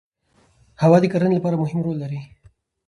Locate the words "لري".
2.03-2.19